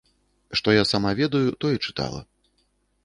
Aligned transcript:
Што 0.61 0.73
я 0.75 0.83
сама 0.91 1.11
ведаю, 1.21 1.53
тое 1.67 1.75
чытала. 1.85 2.27